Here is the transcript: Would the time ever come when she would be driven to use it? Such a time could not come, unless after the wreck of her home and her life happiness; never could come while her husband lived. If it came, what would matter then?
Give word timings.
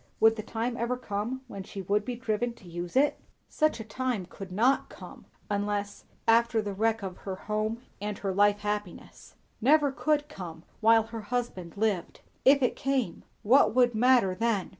Would 0.19 0.35
the 0.35 0.41
time 0.41 0.77
ever 0.77 0.97
come 0.97 1.41
when 1.47 1.61
she 1.61 1.83
would 1.83 2.03
be 2.05 2.15
driven 2.15 2.53
to 2.55 2.67
use 2.67 2.95
it? 2.95 3.19
Such 3.47 3.79
a 3.79 3.83
time 3.83 4.25
could 4.25 4.51
not 4.51 4.89
come, 4.89 5.27
unless 5.47 6.05
after 6.27 6.59
the 6.59 6.73
wreck 6.73 7.03
of 7.03 7.17
her 7.17 7.35
home 7.35 7.83
and 8.01 8.17
her 8.17 8.33
life 8.33 8.61
happiness; 8.61 9.35
never 9.61 9.91
could 9.91 10.27
come 10.27 10.63
while 10.79 11.03
her 11.03 11.21
husband 11.21 11.77
lived. 11.77 12.21
If 12.45 12.63
it 12.63 12.75
came, 12.75 13.21
what 13.43 13.75
would 13.75 13.93
matter 13.93 14.33
then? 14.33 14.69